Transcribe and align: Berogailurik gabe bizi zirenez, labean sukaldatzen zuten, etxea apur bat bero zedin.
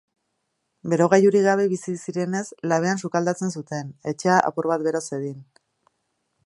Berogailurik 0.93 1.43
gabe 1.47 1.67
bizi 1.73 1.93
zirenez, 2.05 2.41
labean 2.71 3.03
sukaldatzen 3.05 3.55
zuten, 3.61 3.93
etxea 4.13 4.41
apur 4.51 4.71
bat 4.75 4.89
bero 4.89 5.03
zedin. 5.11 5.37